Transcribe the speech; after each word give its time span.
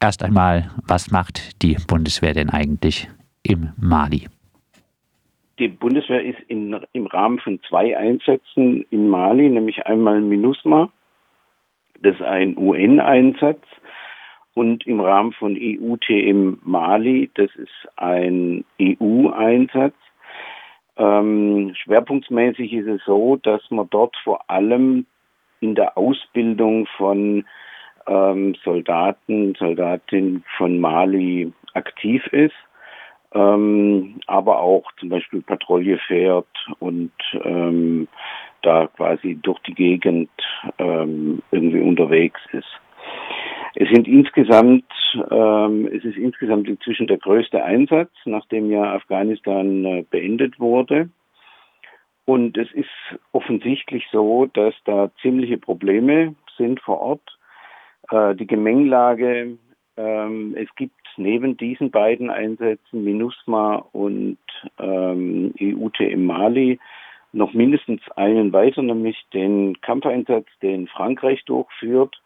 Erst 0.00 0.22
einmal, 0.22 0.70
was 0.86 1.10
macht 1.10 1.60
die 1.62 1.76
Bundeswehr 1.88 2.32
denn 2.32 2.50
eigentlich 2.50 3.08
im 3.42 3.72
Mali? 3.80 4.28
Die 5.58 5.66
Bundeswehr 5.66 6.24
ist 6.24 6.38
in, 6.46 6.78
im 6.92 7.06
Rahmen 7.06 7.40
von 7.40 7.60
zwei 7.68 7.98
Einsätzen 7.98 8.86
in 8.90 9.08
Mali, 9.08 9.48
nämlich 9.48 9.86
einmal 9.86 10.20
MINUSMA, 10.20 10.92
das 12.00 12.14
ist 12.14 12.22
ein 12.22 12.56
UN-Einsatz, 12.56 13.60
und 14.54 14.86
im 14.86 15.00
Rahmen 15.00 15.32
von 15.32 15.56
EUTM 15.56 16.58
Mali, 16.62 17.30
das 17.34 17.50
ist 17.56 17.88
ein 17.96 18.64
EU-Einsatz. 18.80 19.94
Ähm, 20.96 21.74
schwerpunktmäßig 21.74 22.72
ist 22.72 22.88
es 22.88 23.04
so, 23.04 23.36
dass 23.36 23.62
man 23.70 23.88
dort 23.90 24.16
vor 24.22 24.48
allem 24.50 25.06
in 25.60 25.74
der 25.74 25.96
Ausbildung 25.96 26.86
von 26.96 27.44
ähm, 28.08 28.54
Soldaten, 28.64 29.54
Soldatinnen 29.54 30.44
von 30.56 30.80
Mali 30.80 31.52
aktiv 31.74 32.26
ist, 32.28 32.54
ähm, 33.34 34.20
aber 34.26 34.60
auch 34.60 34.90
zum 34.98 35.10
Beispiel 35.10 35.42
Patrouille 35.42 35.98
fährt 35.98 36.46
und 36.78 37.12
ähm, 37.44 38.08
da 38.62 38.86
quasi 38.88 39.38
durch 39.42 39.60
die 39.60 39.74
Gegend 39.74 40.30
ähm, 40.78 41.42
irgendwie 41.50 41.80
unterwegs 41.80 42.40
ist. 42.52 42.68
Es 43.74 43.88
sind 43.90 44.08
insgesamt, 44.08 44.90
ähm, 45.30 45.86
es 45.86 46.04
ist 46.04 46.16
insgesamt 46.16 46.68
inzwischen 46.68 47.06
der 47.06 47.18
größte 47.18 47.62
Einsatz, 47.62 48.10
nachdem 48.24 48.70
ja 48.70 48.94
Afghanistan 48.94 49.84
äh, 49.84 50.04
beendet 50.10 50.58
wurde. 50.58 51.10
Und 52.24 52.58
es 52.58 52.70
ist 52.72 52.90
offensichtlich 53.32 54.04
so, 54.10 54.46
dass 54.46 54.74
da 54.84 55.10
ziemliche 55.22 55.58
Probleme 55.58 56.34
sind 56.56 56.80
vor 56.80 57.00
Ort. 57.00 57.37
Äh, 58.10 58.34
die 58.34 58.46
Gemengelage, 58.46 59.58
ähm, 59.96 60.54
es 60.56 60.68
gibt 60.76 60.94
neben 61.16 61.56
diesen 61.56 61.90
beiden 61.90 62.30
Einsätzen, 62.30 63.04
MINUSMA 63.04 63.84
und 63.92 64.38
ähm, 64.78 65.52
EUTM 65.60 66.24
Mali, 66.24 66.78
noch 67.32 67.52
mindestens 67.52 68.00
einen 68.16 68.52
weiter, 68.52 68.82
nämlich 68.82 69.26
den 69.34 69.80
Kampfeinsatz, 69.80 70.46
den 70.62 70.86
Frankreich 70.86 71.44
durchführt, 71.44 72.20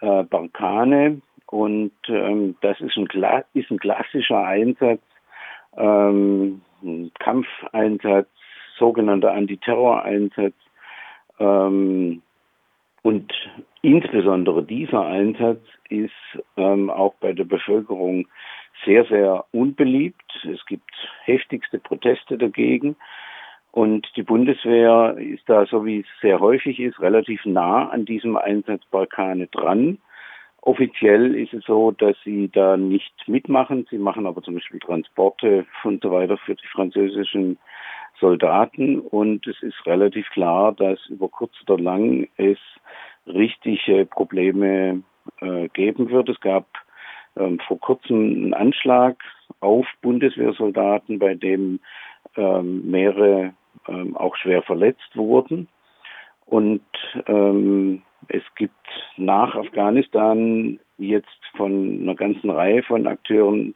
äh, 0.00 0.24
Barkane. 0.24 1.22
Und 1.46 1.92
ähm, 2.08 2.56
das 2.60 2.80
ist 2.80 2.96
ein, 2.96 3.06
ist 3.54 3.70
ein 3.70 3.78
klassischer 3.78 4.44
Einsatz, 4.44 5.02
ähm, 5.76 6.62
ein 6.82 7.10
Kampfeinsatz, 7.18 8.28
sogenannter 8.78 9.32
Antiterror-Einsatz. 9.32 10.54
Ähm, 11.38 12.22
und 13.02 13.32
insbesondere 13.82 14.62
dieser 14.62 15.04
Einsatz 15.04 15.60
ist 15.88 16.12
ähm, 16.56 16.88
auch 16.88 17.14
bei 17.14 17.32
der 17.32 17.44
Bevölkerung 17.44 18.28
sehr, 18.84 19.04
sehr 19.06 19.44
unbeliebt. 19.52 20.22
Es 20.44 20.64
gibt 20.66 20.90
heftigste 21.24 21.78
Proteste 21.78 22.38
dagegen. 22.38 22.96
Und 23.72 24.06
die 24.16 24.22
Bundeswehr 24.22 25.16
ist 25.18 25.48
da, 25.48 25.66
so 25.66 25.84
wie 25.84 26.00
es 26.00 26.06
sehr 26.20 26.40
häufig 26.40 26.78
ist, 26.78 27.00
relativ 27.00 27.44
nah 27.44 27.88
an 27.88 28.04
diesem 28.04 28.36
Einsatz 28.36 28.84
Balkane 28.90 29.46
dran. 29.48 29.98
Offiziell 30.60 31.34
ist 31.34 31.54
es 31.54 31.64
so, 31.64 31.90
dass 31.90 32.14
sie 32.22 32.48
da 32.52 32.76
nicht 32.76 33.12
mitmachen. 33.26 33.86
Sie 33.90 33.98
machen 33.98 34.26
aber 34.26 34.42
zum 34.42 34.54
Beispiel 34.54 34.78
Transporte 34.78 35.66
und 35.82 36.02
so 36.02 36.12
weiter 36.12 36.36
für 36.36 36.54
die 36.54 36.66
französischen 36.68 37.58
Soldaten. 38.22 39.00
Und 39.00 39.46
es 39.46 39.60
ist 39.62 39.84
relativ 39.84 40.30
klar, 40.30 40.72
dass 40.72 40.98
über 41.08 41.28
kurz 41.28 41.52
oder 41.66 41.82
lang 41.82 42.28
es 42.36 42.58
richtige 43.26 44.06
Probleme 44.06 45.02
äh, 45.40 45.68
geben 45.68 46.08
wird. 46.10 46.28
Es 46.28 46.40
gab 46.40 46.66
ähm, 47.36 47.58
vor 47.66 47.78
kurzem 47.80 48.16
einen 48.16 48.54
Anschlag 48.54 49.16
auf 49.60 49.86
Bundeswehrsoldaten, 50.00 51.18
bei 51.18 51.34
dem 51.34 51.80
ähm, 52.36 52.90
mehrere 52.90 53.52
ähm, 53.88 54.16
auch 54.16 54.36
schwer 54.36 54.62
verletzt 54.62 55.14
wurden. 55.16 55.68
Und 56.46 56.82
ähm, 57.26 58.02
es 58.28 58.42
gibt 58.56 58.86
nach 59.16 59.54
Afghanistan 59.54 60.78
jetzt 60.98 61.40
von 61.56 62.00
einer 62.02 62.14
ganzen 62.14 62.50
Reihe 62.50 62.82
von 62.82 63.06
Akteuren 63.06 63.74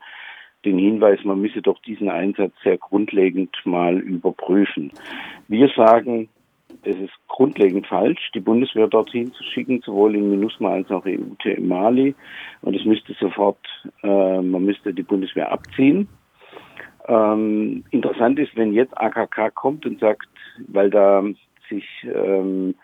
den 0.66 0.78
Hinweis, 0.78 1.24
man 1.24 1.40
müsse 1.40 1.62
doch 1.62 1.80
diesen 1.80 2.08
Einsatz 2.10 2.52
sehr 2.62 2.76
grundlegend 2.76 3.56
mal 3.64 3.96
überprüfen. 3.98 4.92
Wir 5.48 5.68
sagen, 5.76 6.28
es 6.82 6.96
ist 6.96 7.12
grundlegend 7.28 7.86
falsch, 7.86 8.30
die 8.34 8.40
Bundeswehr 8.40 8.88
dorthin 8.88 9.32
zu 9.32 9.42
schicken, 9.44 9.80
sowohl 9.84 10.14
in 10.14 10.30
MINUSMA 10.30 10.70
als 10.70 10.90
auch 10.90 11.06
in 11.06 11.36
Mali. 11.66 12.14
Und 12.62 12.76
es 12.76 12.84
müsste 12.84 13.14
sofort, 13.14 13.58
äh, 14.02 14.40
man 14.40 14.64
müsste 14.64 14.92
die 14.92 15.02
Bundeswehr 15.02 15.50
abziehen. 15.50 16.08
Ähm, 17.08 17.84
interessant 17.90 18.38
ist, 18.38 18.56
wenn 18.56 18.72
jetzt 18.72 18.96
AKK 18.98 19.50
kommt 19.50 19.86
und 19.86 20.00
sagt, 20.00 20.28
weil 20.68 20.90
da 20.90 21.24
sich 21.68 21.86
ähm, 22.04 22.74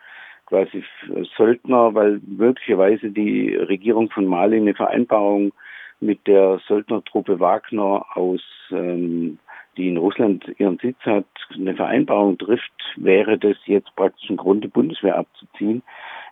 quasi 0.46 0.84
Söldner, 1.36 1.94
weil 1.94 2.20
möglicherweise 2.26 3.10
die 3.10 3.54
Regierung 3.54 4.10
von 4.10 4.26
Mali 4.26 4.58
eine 4.58 4.74
Vereinbarung 4.74 5.52
mit 6.02 6.26
der 6.26 6.60
Söldnertruppe 6.66 7.40
Wagner 7.40 8.04
aus, 8.14 8.42
ähm, 8.70 9.38
die 9.76 9.88
in 9.88 9.96
Russland 9.96 10.44
ihren 10.58 10.78
Sitz 10.78 10.98
hat, 11.02 11.24
eine 11.54 11.74
Vereinbarung 11.74 12.36
trifft, 12.36 12.72
wäre 12.96 13.38
das 13.38 13.56
jetzt 13.64 13.94
praktisch 13.96 14.28
ein 14.28 14.36
Grund, 14.36 14.64
die 14.64 14.68
Bundeswehr 14.68 15.16
abzuziehen. 15.16 15.82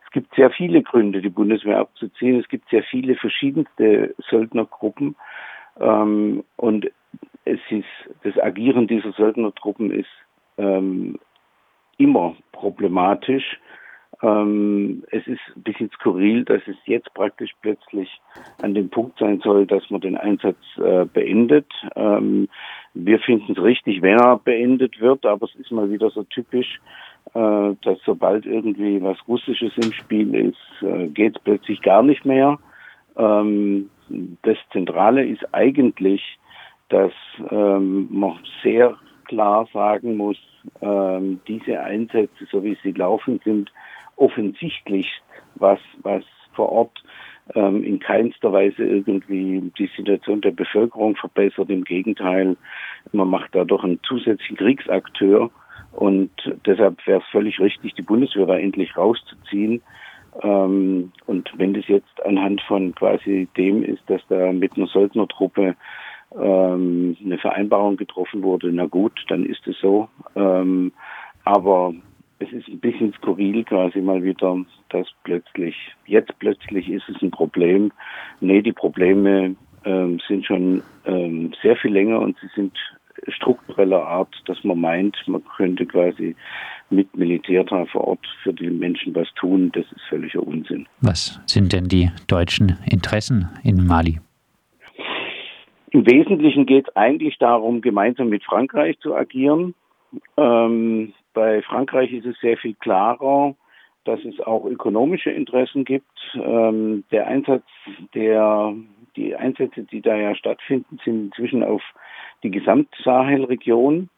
Es 0.04 0.10
gibt 0.12 0.34
sehr 0.34 0.50
viele 0.50 0.82
Gründe, 0.82 1.22
die 1.22 1.30
Bundeswehr 1.30 1.78
abzuziehen. 1.78 2.40
Es 2.40 2.48
gibt 2.48 2.68
sehr 2.68 2.82
viele 2.82 3.14
verschiedenste 3.14 4.14
Söldnergruppen. 4.28 5.14
Ähm, 5.78 6.44
und 6.56 6.90
es 7.44 7.60
ist, 7.70 7.84
das 8.24 8.36
Agieren 8.38 8.88
dieser 8.88 9.12
Söldnertruppen 9.12 9.92
ist 9.92 10.10
ähm, 10.58 11.18
immer 11.96 12.34
problematisch. 12.52 13.58
Ähm, 14.22 15.02
es 15.10 15.26
ist 15.26 15.40
ein 15.56 15.62
bisschen 15.62 15.90
skurril, 15.92 16.44
dass 16.44 16.60
es 16.66 16.76
jetzt 16.84 17.12
praktisch 17.14 17.52
plötzlich 17.62 18.20
an 18.62 18.74
dem 18.74 18.90
Punkt 18.90 19.18
sein 19.18 19.40
soll, 19.40 19.66
dass 19.66 19.88
man 19.90 20.02
den 20.02 20.16
Einsatz 20.16 20.58
äh, 20.76 21.06
beendet. 21.06 21.66
Ähm, 21.96 22.48
wir 22.92 23.18
finden 23.20 23.52
es 23.52 23.62
richtig, 23.62 24.02
wenn 24.02 24.18
er 24.18 24.38
beendet 24.38 25.00
wird, 25.00 25.24
aber 25.24 25.46
es 25.46 25.54
ist 25.54 25.72
mal 25.72 25.90
wieder 25.90 26.10
so 26.10 26.24
typisch, 26.24 26.80
äh, 27.34 27.74
dass 27.82 27.98
sobald 28.04 28.44
irgendwie 28.44 29.02
was 29.02 29.16
Russisches 29.26 29.72
im 29.78 29.92
Spiel 29.92 30.34
ist, 30.34 30.82
äh, 30.82 31.06
geht 31.08 31.36
es 31.36 31.42
plötzlich 31.42 31.80
gar 31.80 32.02
nicht 32.02 32.26
mehr. 32.26 32.58
Ähm, 33.16 33.88
das 34.42 34.58
Zentrale 34.72 35.24
ist 35.24 35.54
eigentlich, 35.54 36.38
dass 36.90 37.12
ähm, 37.50 38.08
man 38.10 38.38
sehr 38.62 38.96
klar 39.26 39.66
sagen 39.72 40.16
muss, 40.16 40.36
ähm, 40.82 41.40
diese 41.46 41.80
Einsätze, 41.80 42.46
so 42.50 42.62
wie 42.64 42.76
sie 42.82 42.92
laufen, 42.92 43.40
sind 43.44 43.70
offensichtlich 44.20 45.08
was, 45.56 45.80
was 46.02 46.24
vor 46.54 46.70
Ort 46.70 47.02
ähm, 47.54 47.82
in 47.82 47.98
keinster 47.98 48.52
Weise 48.52 48.84
irgendwie 48.84 49.72
die 49.78 49.90
Situation 49.96 50.40
der 50.40 50.52
Bevölkerung 50.52 51.16
verbessert. 51.16 51.70
Im 51.70 51.84
Gegenteil, 51.84 52.56
man 53.12 53.28
macht 53.28 53.54
dadurch 53.54 53.82
einen 53.84 54.00
zusätzlichen 54.02 54.56
Kriegsakteur. 54.56 55.50
Und 55.92 56.30
deshalb 56.66 57.04
wäre 57.06 57.20
es 57.20 57.26
völlig 57.32 57.58
richtig, 57.58 57.94
die 57.94 58.02
Bundeswehr 58.02 58.46
da 58.46 58.56
endlich 58.56 58.96
rauszuziehen. 58.96 59.82
Ähm, 60.42 61.12
und 61.26 61.50
wenn 61.56 61.74
das 61.74 61.88
jetzt 61.88 62.24
anhand 62.24 62.60
von 62.62 62.94
quasi 62.94 63.48
dem 63.56 63.82
ist, 63.82 64.02
dass 64.06 64.20
da 64.28 64.52
mit 64.52 64.76
einer 64.76 64.86
Söldnertruppe 64.86 65.74
ähm, 66.38 67.16
eine 67.24 67.38
Vereinbarung 67.38 67.96
getroffen 67.96 68.42
wurde, 68.42 68.70
na 68.72 68.86
gut, 68.86 69.24
dann 69.28 69.44
ist 69.44 69.66
es 69.66 69.76
so. 69.80 70.08
Ähm, 70.36 70.92
aber 71.44 71.94
es 72.40 72.50
ist 72.52 72.68
ein 72.68 72.80
bisschen 72.80 73.12
skurril 73.12 73.64
quasi 73.64 74.00
mal 74.00 74.22
wieder, 74.22 74.56
dass 74.88 75.06
plötzlich, 75.24 75.76
jetzt 76.06 76.36
plötzlich 76.38 76.88
ist 76.88 77.08
es 77.08 77.22
ein 77.22 77.30
Problem. 77.30 77.92
Nee, 78.40 78.62
die 78.62 78.72
Probleme 78.72 79.54
ähm, 79.84 80.20
sind 80.26 80.46
schon 80.46 80.82
ähm, 81.04 81.52
sehr 81.62 81.76
viel 81.76 81.92
länger 81.92 82.18
und 82.18 82.36
sie 82.40 82.48
sind 82.54 82.76
struktureller 83.28 84.02
Art, 84.02 84.34
dass 84.46 84.64
man 84.64 84.80
meint, 84.80 85.16
man 85.26 85.42
könnte 85.56 85.84
quasi 85.84 86.34
mit 86.88 87.14
Militär 87.14 87.64
da 87.64 87.84
vor 87.84 88.08
Ort 88.08 88.26
für 88.42 88.54
die 88.54 88.70
Menschen 88.70 89.14
was 89.14 89.28
tun. 89.34 89.70
Das 89.74 89.84
ist 89.84 90.02
völliger 90.08 90.42
Unsinn. 90.42 90.86
Was 91.02 91.40
sind 91.46 91.72
denn 91.74 91.88
die 91.88 92.10
deutschen 92.26 92.78
Interessen 92.90 93.48
in 93.62 93.86
Mali? 93.86 94.18
Im 95.90 96.06
Wesentlichen 96.06 96.66
geht 96.66 96.88
es 96.88 96.96
eigentlich 96.96 97.36
darum, 97.38 97.82
gemeinsam 97.82 98.28
mit 98.30 98.44
Frankreich 98.44 98.98
zu 99.00 99.14
agieren. 99.14 99.74
Ähm, 100.36 101.12
bei 101.32 101.62
Frankreich 101.62 102.12
ist 102.12 102.26
es 102.26 102.38
sehr 102.40 102.56
viel 102.56 102.74
klarer, 102.74 103.54
dass 104.04 104.20
es 104.24 104.40
auch 104.40 104.64
ökonomische 104.64 105.30
Interessen 105.30 105.84
gibt. 105.84 106.10
Ähm, 106.34 107.04
der 107.10 107.26
Einsatz 107.26 107.64
der, 108.14 108.74
die 109.16 109.36
Einsätze, 109.36 109.82
die 109.82 110.00
da 110.00 110.16
ja 110.16 110.34
stattfinden, 110.34 110.98
sind 111.04 111.26
inzwischen 111.26 111.62
auf 111.62 111.82
die 112.42 112.50
Gesamtsahelregion. 112.50 114.08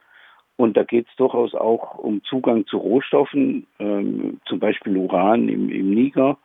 Und 0.56 0.76
da 0.76 0.84
geht 0.84 1.08
es 1.08 1.16
durchaus 1.16 1.54
auch 1.54 1.98
um 1.98 2.22
Zugang 2.24 2.66
zu 2.66 2.78
Rohstoffen, 2.78 3.66
ähm, 3.78 4.40
zum 4.46 4.60
Beispiel 4.60 4.96
Uran 4.96 5.48
im, 5.48 5.70
im 5.70 5.90
Niger 5.90 6.38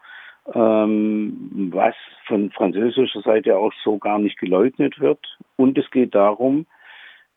ähm, 0.54 1.72
was 1.74 1.96
von 2.25 2.52
französischer 2.52 3.22
Seite 3.22 3.58
auch 3.58 3.74
so 3.84 3.98
gar 3.98 4.19
nicht 4.19 4.40
geleugnet 4.40 5.00
wird. 5.00 5.19
Und 5.56 5.78
es 5.78 5.90
geht 5.92 6.16
darum, 6.16 6.66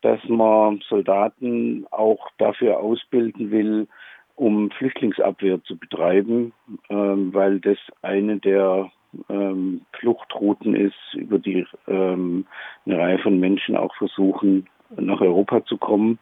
dass 0.02 0.20
man 0.28 0.80
Soldaten 0.88 1.86
auch 1.90 2.30
dafür 2.38 2.80
ausbilden 2.80 3.50
will, 3.50 3.88
um 4.36 4.70
Flüchtlingsabwehr 4.70 5.62
zu 5.64 5.76
betreiben, 5.76 6.52
ähm, 6.88 7.34
weil 7.34 7.60
das 7.60 7.78
eine 8.02 8.38
der 8.38 8.90
ähm, 9.28 9.82
Fluchtrouten 9.92 10.74
ist, 10.74 11.14
über 11.14 11.38
die 11.38 11.66
ähm, 11.88 12.46
eine 12.86 12.98
Reihe 12.98 13.18
von 13.18 13.38
Menschen 13.38 13.76
auch 13.76 13.94
versuchen, 13.96 14.66
nach 14.96 15.20
Europa 15.20 15.64
zu 15.64 15.76
kommen. 15.76 16.18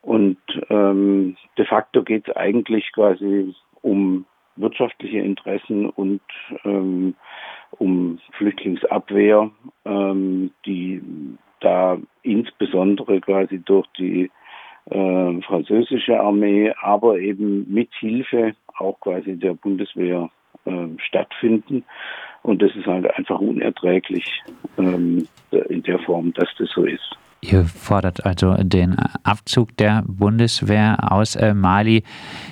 Und 0.00 0.38
ähm, 0.68 1.36
de 1.58 1.64
facto 1.66 2.02
geht 2.02 2.28
es 2.28 2.36
eigentlich 2.36 2.90
quasi 2.92 3.54
um 3.82 4.24
wirtschaftliche 4.56 5.18
Interessen 5.18 5.88
und 5.88 6.22
ähm, 6.64 7.14
um 7.78 8.18
Flüchtlingsabwehr, 8.32 9.50
ähm, 9.84 10.50
die 10.66 11.02
da 11.62 11.98
insbesondere 12.22 13.20
quasi 13.20 13.60
durch 13.64 13.86
die 13.98 14.30
äh, 14.90 15.40
französische 15.42 16.20
Armee, 16.20 16.72
aber 16.80 17.18
eben 17.18 17.72
mit 17.72 17.90
Hilfe 17.98 18.54
auch 18.78 18.98
quasi 19.00 19.36
der 19.36 19.54
Bundeswehr 19.54 20.30
äh, 20.64 20.86
stattfinden. 20.98 21.84
Und 22.42 22.60
das 22.62 22.74
ist 22.74 22.86
halt 22.86 23.08
einfach 23.16 23.38
unerträglich 23.38 24.42
ähm, 24.78 25.28
in 25.68 25.82
der 25.84 25.98
Form, 26.00 26.32
dass 26.32 26.48
das 26.58 26.70
so 26.70 26.84
ist. 26.84 27.16
Ihr 27.44 27.64
fordert 27.64 28.24
also 28.24 28.54
den 28.54 28.94
Abzug 29.24 29.76
der 29.76 30.04
Bundeswehr 30.06 30.96
aus 31.10 31.34
äh, 31.34 31.54
Mali. 31.54 32.04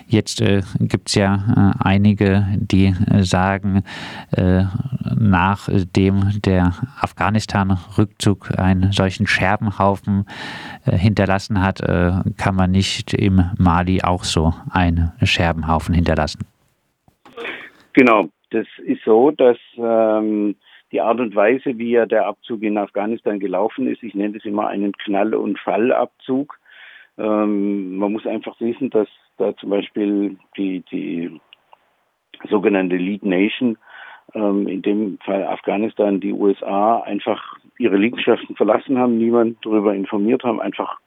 Jetzt 0.09 0.41
äh, 0.41 0.63
gibt 0.81 1.09
es 1.09 1.15
ja 1.15 1.37
äh, 1.37 1.85
einige, 1.85 2.45
die 2.57 2.87
äh, 2.87 3.23
sagen, 3.23 3.85
äh, 4.33 4.65
nachdem 5.17 6.41
der 6.45 6.75
Afghanistan-Rückzug 7.01 8.59
einen 8.59 8.91
solchen 8.91 9.29
Scherbenhaufen 9.29 10.27
äh, 10.85 10.97
hinterlassen 10.97 11.63
hat, 11.63 11.81
kann 12.37 12.55
man 12.55 12.71
nicht 12.71 13.15
im 13.15 13.43
Mali 13.59 14.03
auch 14.03 14.25
so 14.25 14.55
einen 14.71 15.13
Scherbenhaufen 15.23 15.95
hinterlassen. 15.95 16.41
Genau, 17.93 18.29
das 18.51 18.67
ist 18.85 19.03
so, 19.05 19.31
dass 19.31 19.57
ähm, 19.77 20.57
die 20.93 21.01
Art 21.01 21.21
und 21.21 21.35
Weise, 21.35 21.79
wie 21.79 21.93
ja 21.93 22.07
der 22.07 22.27
Abzug 22.27 22.63
in 22.63 22.79
Afghanistan 22.79 23.39
gelaufen 23.39 23.87
ist, 23.87 24.03
ich 24.03 24.15
nenne 24.15 24.35
das 24.35 24.45
immer 24.45 24.69
einen 24.69 24.93
Knall- 24.93 25.35
und 25.35 25.59
Fallabzug. 25.59 26.59
Ähm, 27.19 27.97
man 27.97 28.13
muss 28.13 28.27
einfach 28.27 28.59
wissen, 28.61 28.91
dass 28.91 29.09
da 29.37 29.57
zum 29.57 29.71
Beispiel 29.71 30.37
die, 30.57 30.81
die 30.91 31.41
sogenannte 32.49 32.97
Lead 32.97 33.25
Nation, 33.25 33.79
ähm, 34.35 34.67
in 34.67 34.83
dem 34.83 35.19
Fall 35.25 35.45
Afghanistan, 35.45 36.21
die 36.21 36.33
USA, 36.33 37.01
einfach 37.01 37.57
ihre 37.79 37.97
Liegenschaften 37.97 38.57
verlassen 38.57 38.99
haben, 38.99 39.19
niemand 39.19 39.59
darüber 39.65 39.95
informiert 39.95 40.45
haben, 40.45 40.61
einfach 40.61 40.99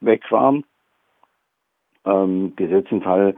weg 0.00 0.30
waren. 0.30 0.64
Ähm, 2.04 2.52
Gesetz 2.56 2.86
im 2.90 3.02
Fall, 3.02 3.36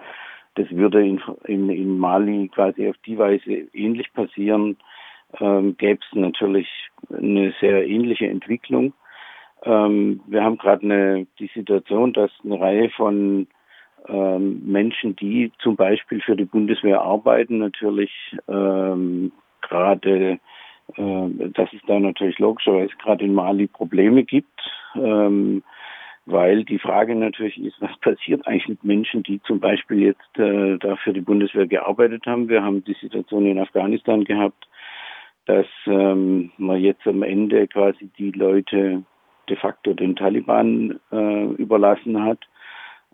das 0.54 0.70
würde 0.70 1.06
in, 1.06 1.20
in, 1.44 1.70
in 1.70 1.98
Mali 1.98 2.48
quasi 2.48 2.88
auf 2.88 2.96
die 3.06 3.18
Weise 3.18 3.68
ähnlich 3.72 4.12
passieren, 4.12 4.76
ähm, 5.40 5.76
gäbe 5.76 6.00
es 6.00 6.16
natürlich 6.16 6.68
eine 7.10 7.54
sehr 7.60 7.86
ähnliche 7.86 8.28
Entwicklung. 8.28 8.92
Ähm, 9.64 10.20
wir 10.26 10.42
haben 10.42 10.58
gerade 10.58 11.26
die 11.38 11.50
Situation, 11.54 12.12
dass 12.12 12.30
eine 12.44 12.60
Reihe 12.60 12.90
von 12.90 13.46
ähm, 14.08 14.62
Menschen, 14.64 15.16
die 15.16 15.52
zum 15.58 15.76
Beispiel 15.76 16.20
für 16.20 16.36
die 16.36 16.44
Bundeswehr 16.44 17.00
arbeiten, 17.00 17.58
natürlich 17.58 18.12
ähm, 18.48 19.32
gerade, 19.62 20.38
äh, 20.96 21.28
dass 21.54 21.72
es 21.72 21.80
da 21.86 21.98
natürlich 21.98 22.38
logischerweise 22.38 22.94
gerade 23.02 23.24
in 23.24 23.34
Mali 23.34 23.66
Probleme 23.66 24.24
gibt. 24.24 24.60
Ähm, 24.94 25.62
weil 26.26 26.64
die 26.64 26.80
Frage 26.80 27.14
natürlich 27.14 27.56
ist, 27.56 27.80
was 27.80 27.96
passiert 28.00 28.46
eigentlich 28.46 28.66
mit 28.66 28.82
Menschen, 28.82 29.22
die 29.22 29.40
zum 29.42 29.60
Beispiel 29.60 30.00
jetzt 30.00 30.38
äh, 30.38 30.76
da 30.78 30.96
für 30.96 31.12
die 31.12 31.20
Bundeswehr 31.20 31.68
gearbeitet 31.68 32.26
haben. 32.26 32.48
Wir 32.48 32.64
haben 32.64 32.84
die 32.84 32.96
Situation 33.00 33.46
in 33.46 33.60
Afghanistan 33.60 34.24
gehabt, 34.24 34.66
dass 35.46 35.66
ähm, 35.86 36.50
man 36.58 36.80
jetzt 36.80 37.06
am 37.06 37.22
Ende 37.22 37.66
quasi 37.68 38.10
die 38.18 38.32
Leute 38.32 39.04
de 39.48 39.56
facto 39.56 39.94
den 39.94 40.16
Taliban 40.16 40.98
äh, 41.12 41.44
überlassen 41.54 42.22
hat, 42.22 42.40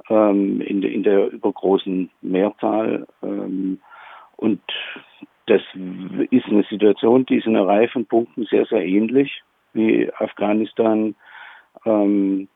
ähm, 0.09 0.61
in, 0.63 0.81
de, 0.81 0.93
in, 0.93 1.03
der 1.03 1.31
übergroßen 1.31 2.11
Mehrzahl. 2.23 3.07
Ähm, 3.23 3.79
und 4.37 4.63
das 5.47 5.61
ist 6.31 6.47
eine 6.47 6.65
Situation, 6.71 7.27
die 7.27 7.37
ist 7.37 7.47
in 7.47 7.57
einer 7.57 7.67
Reihe 7.67 7.89
von 7.89 8.07
Punkten 8.07 8.45
sehr, 8.47 8.65
sehr 8.67 8.85
ähnlich 8.85 9.43
wie 9.75 10.11
Afghanistan. 10.15 11.15
Ähm, 11.85 12.49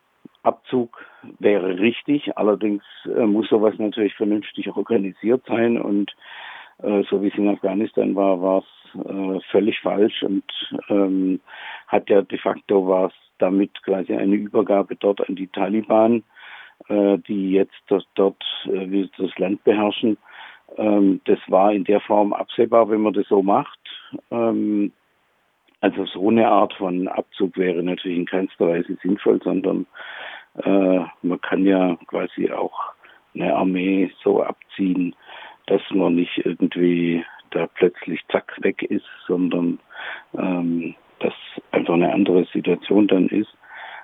Abzug 0.43 1.05
wäre 1.38 1.78
richtig, 1.78 2.38
allerdings 2.38 2.84
äh, 3.05 3.26
muss 3.26 3.49
sowas 3.49 3.75
natürlich 3.78 4.14
vernünftig 4.14 4.69
organisiert 4.75 5.43
sein 5.46 5.81
und 5.81 6.14
so 6.78 7.23
wie 7.23 7.28
es 7.28 7.34
in 7.34 7.49
Afghanistan 7.49 8.14
war, 8.14 8.40
war 8.40 8.58
es 8.58 9.00
äh, 9.05 9.40
völlig 9.50 9.81
falsch 9.81 10.23
und 10.23 10.44
ähm, 10.88 11.40
hat 11.88 12.08
ja 12.11 12.23
de 12.23 12.38
facto 12.38 12.87
war 12.87 13.06
es 13.06 13.14
damit 13.38 13.82
quasi 13.82 14.14
eine 14.14 14.34
Übergabe 14.34 14.96
dort 14.96 15.26
an 15.28 15.37
die 15.37 15.49
Taliban, 15.49 16.23
äh, 16.88 17.19
die 17.19 17.52
jetzt 17.52 17.75
dort, 17.88 18.06
dort 18.14 18.44
äh, 18.67 19.08
das 19.19 19.38
Land 19.38 19.64
beherrschen. 19.64 20.17
Ähm, 20.76 21.20
das 21.25 21.38
war 21.49 21.73
in 21.73 21.84
der 21.84 22.00
Form 22.00 22.32
absehbar, 22.32 22.88
wenn 22.90 23.02
man 23.02 23.12
das 23.12 23.26
so 23.28 23.43
macht. 23.43 23.78
Ähm, 24.31 24.93
also 25.81 26.06
so 26.06 26.28
eine 26.31 26.49
Art 26.49 26.73
von 26.75 27.06
Abzug 27.08 27.56
wäre 27.56 27.82
natürlich 27.82 28.19
in 28.19 28.26
keinster 28.26 28.69
Weise 28.69 28.96
sinnvoll, 29.02 29.40
sondern 29.43 29.87
äh, 30.62 31.00
man 31.23 31.40
kann 31.43 31.64
ja 31.64 31.96
quasi 32.06 32.50
auch 32.50 32.93
eine 33.34 33.55
Armee 33.55 34.11
so 34.25 34.43
abziehen, 34.43 35.14
dass 35.66 35.82
man 35.90 36.14
nicht 36.14 36.38
irgendwie 36.44 37.24
da 37.50 37.66
plötzlich 37.66 38.20
zack 38.30 38.52
weg 38.60 38.82
ist, 38.82 39.06
sondern 39.26 39.78
ähm, 40.36 40.94
dass 41.20 41.34
einfach 41.72 41.94
eine 41.94 42.12
andere 42.12 42.46
Situation 42.52 43.08
dann 43.08 43.28
ist. 43.28 43.50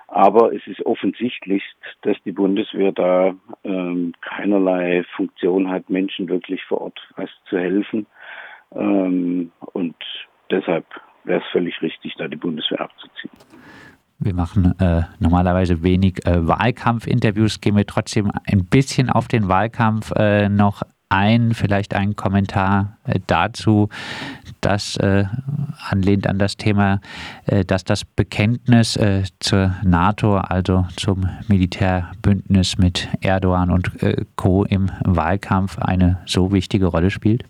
Aber 0.07 0.53
es 0.53 0.65
ist 0.67 0.85
offensichtlich, 0.85 1.63
dass 2.03 2.17
die 2.23 2.31
Bundeswehr 2.31 2.91
da 2.91 3.33
ähm, 3.63 4.13
keinerlei 4.21 5.03
Funktion 5.15 5.69
hat, 5.69 5.89
Menschen 5.89 6.29
wirklich 6.29 6.63
vor 6.65 6.81
Ort 6.81 6.99
was 7.15 7.29
zu 7.49 7.57
helfen. 7.57 8.05
Ähm, 8.75 9.51
und 9.73 9.95
deshalb 10.51 10.85
wäre 11.23 11.39
es 11.39 11.51
völlig 11.51 11.81
richtig, 11.81 12.13
da 12.17 12.27
die 12.27 12.35
Bundeswehr 12.35 12.81
abzuziehen. 12.81 13.31
Wir 14.19 14.33
machen 14.33 14.73
äh, 14.79 15.01
normalerweise 15.19 15.83
wenig 15.83 16.25
äh, 16.25 16.47
Wahlkampfinterviews, 16.47 17.59
gehen 17.59 17.75
wir 17.75 17.85
trotzdem 17.85 18.31
ein 18.49 18.65
bisschen 18.65 19.09
auf 19.09 19.27
den 19.27 19.47
Wahlkampf 19.47 20.11
äh, 20.15 20.47
noch 20.47 20.83
ein, 21.13 21.53
vielleicht 21.53 21.93
ein 21.93 22.15
Kommentar 22.15 22.97
äh, 23.05 23.19
dazu, 23.27 23.89
das 24.61 24.97
äh, 24.97 25.25
anlehnt 25.89 26.27
an 26.27 26.39
das 26.39 26.57
Thema, 26.57 27.01
äh, 27.45 27.63
dass 27.63 27.83
das 27.83 28.03
Bekenntnis 28.03 28.97
äh, 28.97 29.23
zur 29.39 29.75
NATO, 29.83 30.37
also 30.37 30.85
zum 30.97 31.29
Militärbündnis 31.47 32.79
mit 32.79 33.09
Erdogan 33.21 33.69
und 33.69 34.01
äh, 34.01 34.25
Co. 34.35 34.65
im 34.65 34.89
Wahlkampf 35.05 35.77
eine 35.77 36.19
so 36.25 36.51
wichtige 36.51 36.87
Rolle 36.87 37.11
spielt? 37.11 37.43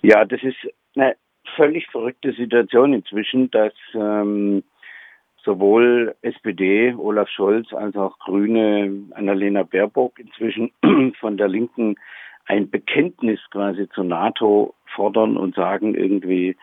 Ja, 0.00 0.24
das 0.24 0.42
ist 0.42 0.56
eine 0.96 1.16
völlig 1.54 1.86
verrückte 1.90 2.32
Situation 2.32 2.94
inzwischen, 2.94 3.50
dass 3.50 3.74
ähm, 3.94 4.62
sowohl 5.44 6.14
SPD, 6.22 6.94
Olaf 6.94 7.28
Scholz, 7.28 7.72
als 7.74 7.94
auch 7.96 8.18
Grüne, 8.20 8.90
Annalena 9.10 9.64
Baerbock 9.64 10.18
inzwischen 10.18 10.72
von 11.20 11.36
der 11.36 11.48
Linken 11.48 11.96
ein 12.46 12.70
Bekenntnis 12.70 13.40
quasi 13.50 13.88
zur 13.90 14.04
NATO 14.04 14.74
fordern 14.94 15.36
und 15.36 15.54
sagen 15.54 15.94
irgendwie, 15.94 16.56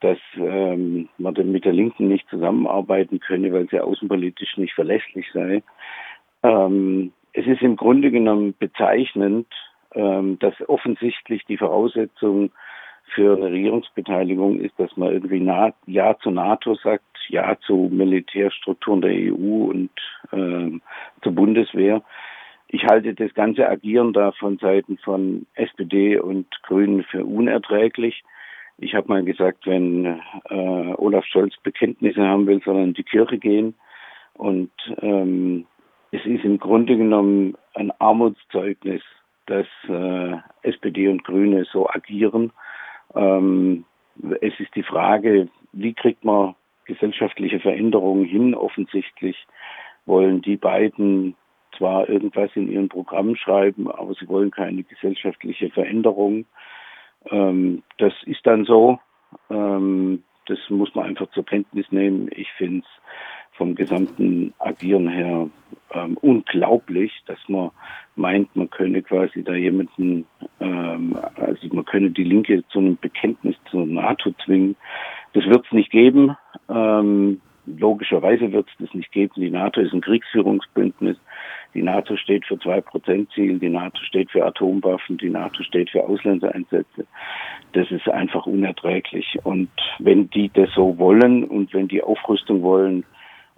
dass 0.00 0.18
ähm, 0.36 1.08
man 1.18 1.34
mit 1.52 1.64
der 1.64 1.72
Linken 1.72 2.08
nicht 2.08 2.28
zusammenarbeiten 2.28 3.20
könne, 3.20 3.52
weil 3.52 3.68
sie 3.68 3.80
außenpolitisch 3.80 4.56
nicht 4.56 4.74
verlässlich 4.74 5.26
sei. 5.32 5.62
Ähm, 6.42 7.12
es 7.32 7.46
ist 7.46 7.62
im 7.62 7.76
Grunde 7.76 8.10
genommen 8.10 8.54
bezeichnend, 8.58 9.46
ähm, 9.94 10.38
dass 10.38 10.54
offensichtlich 10.68 11.44
die 11.46 11.58
Voraussetzung 11.58 12.50
für 13.14 13.36
eine 13.36 13.50
Regierungsbeteiligung 13.50 14.60
ist, 14.60 14.78
dass 14.78 14.96
man 14.96 15.12
irgendwie 15.12 15.40
na, 15.40 15.72
Ja 15.86 16.16
zur 16.18 16.32
NATO 16.32 16.74
sagt, 16.76 17.04
Ja 17.28 17.56
zu 17.60 17.88
Militärstrukturen 17.92 19.02
der 19.02 19.12
EU 19.12 19.70
und 19.70 19.90
äh, 20.32 20.78
zur 21.22 21.32
Bundeswehr. 21.32 22.02
Ich 22.72 22.84
halte 22.84 23.14
das 23.14 23.34
ganze 23.34 23.68
Agieren 23.68 24.12
da 24.12 24.30
von 24.30 24.58
Seiten 24.58 24.96
von 24.98 25.46
SPD 25.54 26.18
und 26.20 26.46
Grünen 26.62 27.02
für 27.02 27.24
unerträglich. 27.24 28.22
Ich 28.78 28.94
habe 28.94 29.08
mal 29.08 29.24
gesagt, 29.24 29.66
wenn 29.66 30.20
äh, 30.48 30.94
Olaf 30.96 31.24
Scholz 31.26 31.56
Bekenntnisse 31.64 32.22
haben 32.22 32.46
will, 32.46 32.62
soll 32.64 32.76
er 32.76 32.84
in 32.84 32.94
die 32.94 33.02
Kirche 33.02 33.38
gehen. 33.38 33.74
Und 34.34 34.70
ähm, 35.02 35.66
es 36.12 36.24
ist 36.24 36.44
im 36.44 36.58
Grunde 36.58 36.96
genommen 36.96 37.56
ein 37.74 37.90
Armutszeugnis, 37.98 39.02
dass 39.46 39.66
äh, 39.88 40.36
SPD 40.62 41.08
und 41.08 41.24
Grüne 41.24 41.64
so 41.72 41.90
agieren 41.90 42.52
Ähm, 43.16 43.84
es 44.40 44.58
ist 44.60 44.74
die 44.76 44.84
Frage, 44.84 45.48
wie 45.72 45.92
kriegt 45.92 46.24
man 46.24 46.54
gesellschaftliche 46.84 47.58
Veränderungen 47.58 48.24
hin? 48.24 48.54
Offensichtlich 48.54 49.36
wollen 50.06 50.40
die 50.40 50.56
beiden 50.56 51.34
zwar 51.80 52.10
irgendwas 52.10 52.50
in 52.54 52.70
ihren 52.70 52.90
Programmen 52.90 53.36
schreiben, 53.36 53.90
aber 53.90 54.12
sie 54.12 54.28
wollen 54.28 54.50
keine 54.50 54.82
gesellschaftliche 54.82 55.70
Veränderung. 55.70 56.44
Ähm, 57.30 57.82
das 57.96 58.12
ist 58.26 58.46
dann 58.46 58.66
so. 58.66 58.98
Ähm, 59.48 60.22
das 60.46 60.58
muss 60.68 60.94
man 60.94 61.06
einfach 61.06 61.30
zur 61.30 61.46
Kenntnis 61.46 61.90
nehmen. 61.90 62.28
Ich 62.36 62.52
finde 62.52 62.80
es 62.80 63.56
vom 63.56 63.74
gesamten 63.74 64.52
Agieren 64.58 65.08
her 65.08 65.48
ähm, 65.94 66.18
unglaublich, 66.20 67.12
dass 67.26 67.38
man 67.48 67.70
meint, 68.14 68.54
man 68.54 68.68
könne 68.68 69.02
quasi 69.02 69.42
da 69.42 69.54
jemanden, 69.54 70.26
ähm, 70.60 71.16
also 71.36 71.68
man 71.72 71.84
könne 71.86 72.10
die 72.10 72.24
Linke 72.24 72.62
zu 72.68 72.78
einem 72.78 72.98
Bekenntnis 72.98 73.56
zur 73.70 73.86
NATO 73.86 74.32
zwingen. 74.44 74.76
Das 75.32 75.44
wird 75.46 75.64
es 75.64 75.72
nicht 75.72 75.90
geben. 75.90 76.36
Ähm, 76.68 77.40
logischerweise 77.66 78.52
wird 78.52 78.68
es 78.68 78.86
das 78.86 78.94
nicht 78.94 79.12
geben. 79.12 79.32
Die 79.36 79.50
NATO 79.50 79.80
ist 79.80 79.92
ein 79.94 80.00
Kriegsführungsbündnis. 80.00 81.16
Die 81.74 81.82
NATO 81.82 82.16
steht 82.16 82.44
für 82.46 82.58
zwei 82.58 82.80
Prozent 82.80 83.30
Ziel. 83.32 83.58
Die 83.58 83.68
NATO 83.68 84.02
steht 84.02 84.30
für 84.30 84.44
Atomwaffen. 84.44 85.18
Die 85.18 85.30
NATO 85.30 85.62
steht 85.62 85.90
für 85.90 86.04
Auslandseinsätze. 86.04 87.06
Das 87.72 87.90
ist 87.90 88.08
einfach 88.08 88.46
unerträglich. 88.46 89.38
Und 89.44 89.70
wenn 89.98 90.28
die 90.30 90.50
das 90.52 90.70
so 90.74 90.98
wollen 90.98 91.44
und 91.44 91.72
wenn 91.72 91.88
die 91.88 92.02
Aufrüstung 92.02 92.62
wollen, 92.62 93.04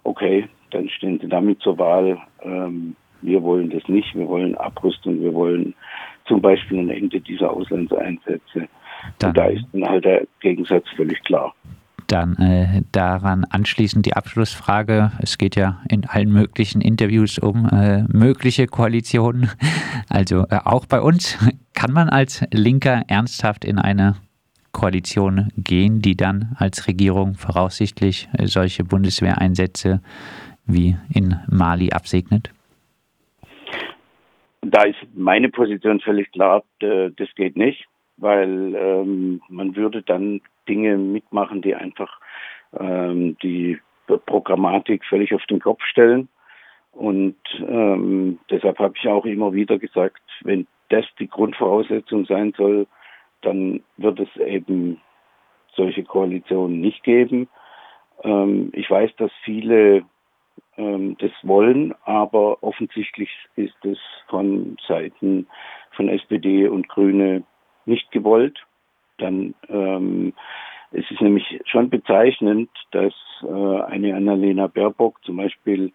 okay, 0.03 0.47
dann 0.71 0.89
stehen 0.89 1.19
sie 1.19 1.27
damit 1.27 1.59
zur 1.61 1.77
Wahl. 1.77 2.19
Ähm, 2.43 2.95
wir 3.21 3.41
wollen 3.41 3.69
das 3.69 3.87
nicht. 3.87 4.13
Wir 4.15 4.27
wollen 4.27 4.55
Abrüstung. 4.55 5.21
Wir 5.21 5.33
wollen 5.33 5.73
zum 6.25 6.41
Beispiel 6.41 6.79
ein 6.79 6.89
Ende 6.89 7.19
dieser 7.19 7.51
Auslandseinsätze. 7.51 8.67
Dann, 9.19 9.29
und 9.29 9.37
da 9.37 9.45
ist 9.45 9.65
dann 9.73 9.87
halt 9.87 10.05
der 10.05 10.27
Gegensatz 10.39 10.87
völlig 10.95 11.21
klar. 11.23 11.53
Dann 12.13 12.35
äh, 12.35 12.83
daran 12.91 13.43
anschließend 13.43 14.05
die 14.05 14.13
Abschlussfrage. 14.13 15.13
Es 15.19 15.39
geht 15.39 15.55
ja 15.55 15.81
in 15.89 16.05
allen 16.05 16.31
möglichen 16.31 16.79
Interviews 16.79 17.39
um 17.39 17.67
äh, 17.67 18.03
mögliche 18.03 18.67
Koalitionen. 18.67 19.49
Also 20.09 20.45
äh, 20.51 20.59
auch 20.63 20.85
bei 20.85 21.01
uns 21.01 21.39
kann 21.73 21.91
man 21.91 22.09
als 22.09 22.45
Linker 22.51 23.01
ernsthaft 23.07 23.65
in 23.65 23.79
eine 23.79 24.15
Koalition 24.71 25.47
gehen, 25.57 26.03
die 26.03 26.15
dann 26.15 26.55
als 26.59 26.87
Regierung 26.87 27.33
voraussichtlich 27.33 28.29
äh, 28.37 28.45
solche 28.45 28.83
Bundeswehreinsätze 28.83 29.99
wie 30.67 30.95
in 31.11 31.35
Mali 31.49 31.93
absegnet? 31.93 32.51
Da 34.61 34.83
ist 34.83 34.99
meine 35.15 35.49
Position 35.49 35.99
völlig 35.99 36.31
klar, 36.31 36.63
das 36.79 37.29
geht 37.35 37.57
nicht, 37.57 37.85
weil 38.17 38.75
ähm, 38.75 39.41
man 39.49 39.75
würde 39.75 40.03
dann 40.03 40.41
Dinge 40.67 40.97
mitmachen, 40.97 41.61
die 41.61 41.75
einfach 41.75 42.19
ähm, 42.77 43.37
die 43.41 43.79
Programmatik 44.25 45.05
völlig 45.05 45.33
auf 45.33 45.45
den 45.45 45.59
Kopf 45.59 45.83
stellen. 45.83 46.27
Und 46.91 47.37
ähm, 47.59 48.39
deshalb 48.49 48.79
habe 48.79 48.93
ich 48.97 49.07
auch 49.07 49.25
immer 49.25 49.53
wieder 49.53 49.79
gesagt, 49.79 50.21
wenn 50.41 50.67
das 50.89 51.05
die 51.19 51.27
Grundvoraussetzung 51.27 52.25
sein 52.25 52.53
soll, 52.55 52.87
dann 53.41 53.81
wird 53.97 54.19
es 54.19 54.35
eben 54.37 55.01
solche 55.75 56.03
Koalitionen 56.03 56.81
nicht 56.81 57.03
geben. 57.03 57.49
Ähm, 58.23 58.69
ich 58.73 58.89
weiß, 58.89 59.15
dass 59.17 59.31
viele 59.43 60.05
ähm, 60.77 61.17
das 61.19 61.31
wollen, 61.41 61.93
aber 62.03 62.61
offensichtlich 62.61 63.29
ist 63.55 63.85
es 63.85 63.97
von 64.27 64.77
Seiten 64.87 65.47
von 65.91 66.09
SPD 66.09 66.67
und 66.67 66.87
Grüne 66.89 67.43
nicht 67.85 68.11
gewollt. 68.11 68.65
Dann 69.23 69.55
ähm, 69.69 70.33
es 70.91 71.09
ist 71.09 71.21
nämlich 71.21 71.59
schon 71.65 71.89
bezeichnend, 71.89 72.69
dass 72.91 73.13
äh, 73.41 73.81
eine 73.83 74.15
Annalena 74.15 74.67
Baerbock 74.67 75.23
zum 75.23 75.37
Beispiel 75.37 75.91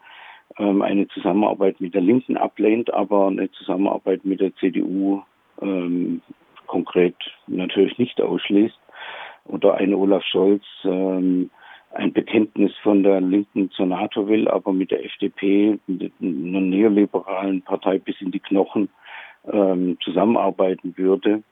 ähm, 0.59 0.83
eine 0.83 1.07
Zusammenarbeit 1.09 1.81
mit 1.81 1.95
der 1.95 2.01
Linken 2.01 2.37
ablehnt, 2.37 2.93
aber 2.93 3.29
eine 3.29 3.51
Zusammenarbeit 3.53 4.25
mit 4.25 4.41
der 4.41 4.55
CDU 4.57 5.23
ähm, 5.63 6.23
konkret 6.67 7.17
natürlich 7.47 7.99
nicht 7.99 8.21
ausschließt. 8.21 8.79
Oder 9.45 9.75
ein 9.75 9.95
Olaf 9.95 10.25
Scholz 10.25 10.65
ähm, 10.85 11.51
ein 11.93 12.13
Bekenntnis 12.13 12.73
von 12.83 13.03
der 13.03 13.21
Linken 13.21 13.71
zur 13.71 13.87
NATO 13.87 14.29
will, 14.29 14.49
aber 14.49 14.73
mit 14.73 14.91
der 14.91 15.05
FDP, 15.05 15.79
mit 15.87 16.13
einer 16.21 16.61
neoliberalen 16.61 17.63
Partei 17.63 17.99
bis 17.99 18.21
in 18.21 18.31
die 18.31 18.41
Knochen 18.41 18.89
ähm, 19.51 19.97
zusammenarbeiten 20.03 20.97
würde. 20.97 21.43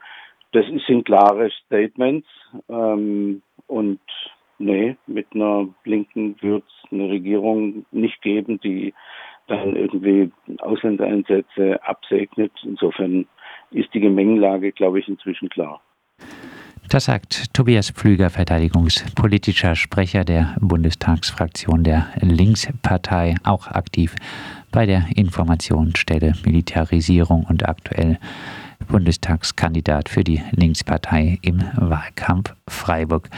Das 0.53 0.65
sind 0.87 1.05
klare 1.05 1.51
Statements 1.67 2.29
ähm, 2.69 3.43
und 3.67 4.01
nee, 4.59 4.97
mit 5.07 5.27
einer 5.35 5.69
Linken 5.85 6.37
wird 6.41 6.65
es 6.65 6.93
eine 6.93 7.09
Regierung 7.09 7.85
nicht 7.91 8.23
geben, 8.23 8.61
die 8.61 8.95
dann 9.49 9.77
irgendwie 9.77 10.31
Auslandseinsätze 10.59 11.83
absegnet. 11.83 12.53
Insofern 12.65 13.27
ist 13.71 13.93
die 13.95 14.01
Gemengelage, 14.01 14.73
glaube 14.73 15.01
ich, 15.01 15.09
inzwischen 15.09 15.49
klar. 15.49 15.81
Das 16.89 17.07
sagt 17.07 17.53
Tobias 17.53 17.91
Pflüger, 17.91 18.31
verteidigungspolitischer 18.31 19.75
Sprecher 19.75 20.25
der 20.25 20.55
Bundestagsfraktion 20.61 21.83
der 21.83 22.07
Linkspartei, 22.21 23.35
auch 23.43 23.67
aktiv 23.67 24.15
bei 24.71 24.87
der 24.87 25.07
Informationsstelle 25.17 26.35
Militarisierung 26.45 27.45
und 27.49 27.69
aktuell 27.69 28.19
Bundestagskandidat 28.89 30.09
für 30.09 30.25
die 30.25 30.43
Linkspartei 30.51 31.39
im 31.43 31.63
Wahlkampf 31.77 32.55
Freiburg. 32.69 33.31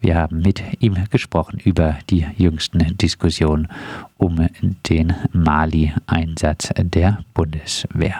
Wir 0.00 0.16
haben 0.16 0.40
mit 0.40 0.62
ihm 0.80 0.96
gesprochen 1.10 1.58
über 1.64 1.98
die 2.10 2.26
jüngsten 2.36 2.96
Diskussionen 2.98 3.68
um 4.18 4.48
den 4.88 5.14
Mali-Einsatz 5.32 6.70
der 6.76 7.24
Bundeswehr. 7.32 8.12